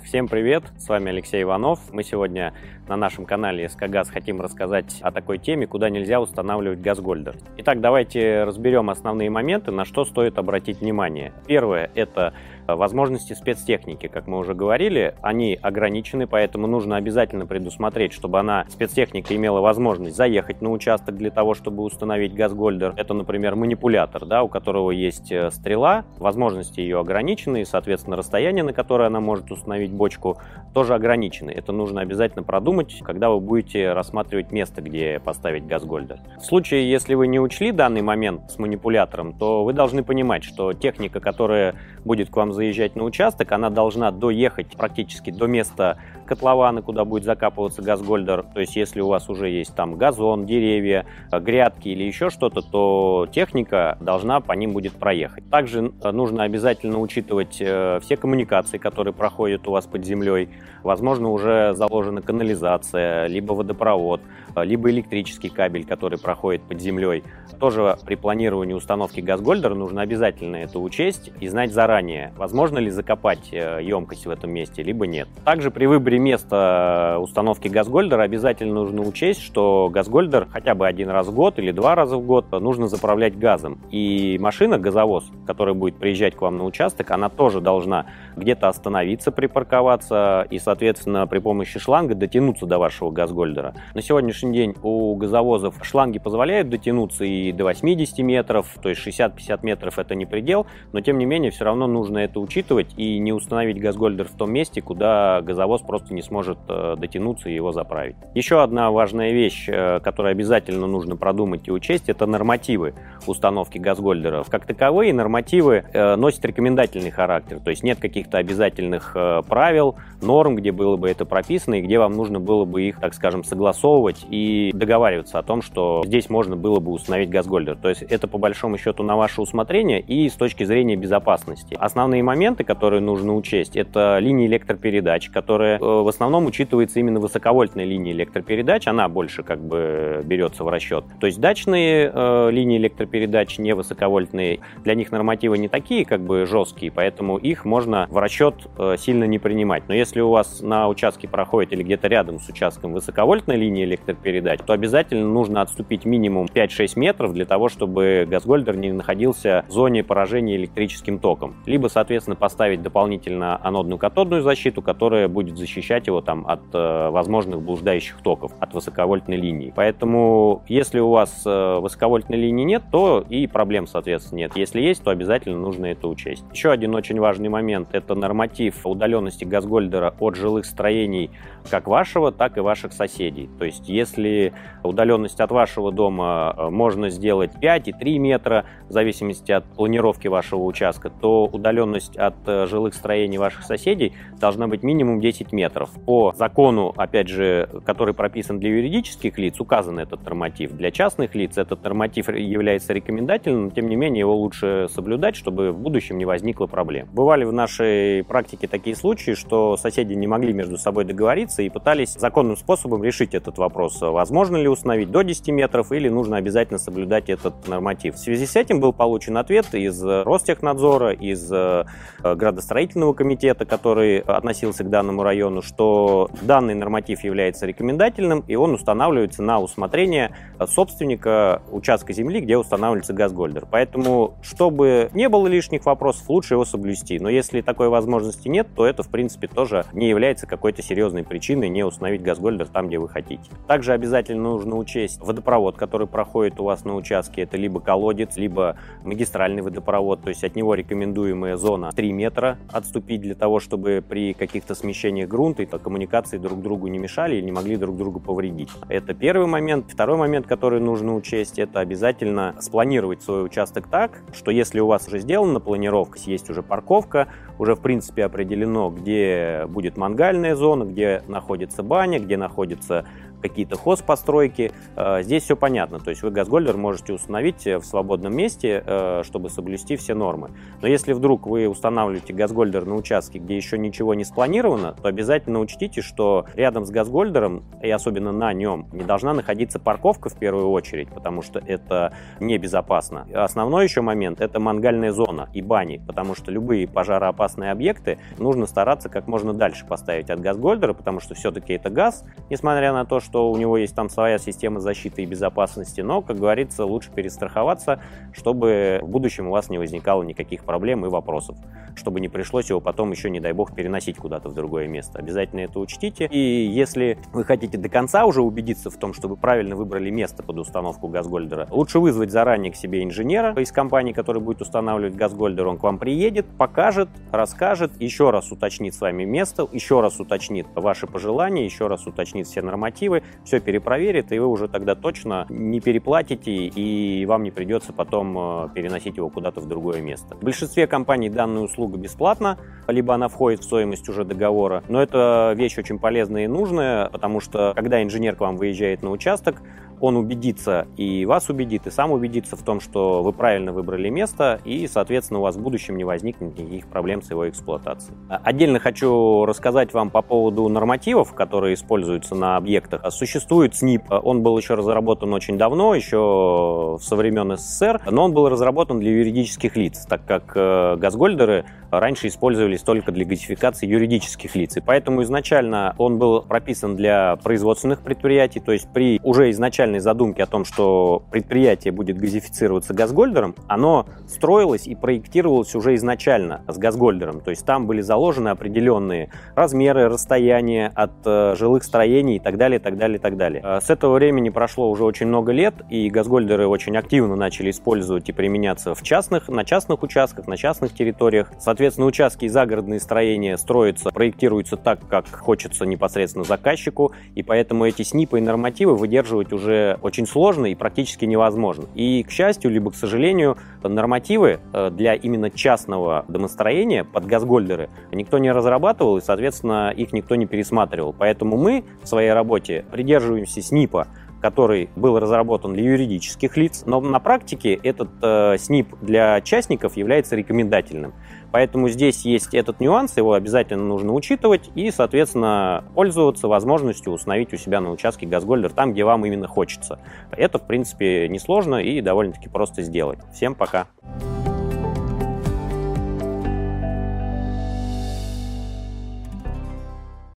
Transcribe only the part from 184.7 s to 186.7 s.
удаленность от вашего дома э,